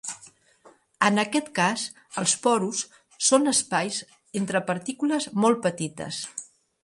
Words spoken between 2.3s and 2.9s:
porus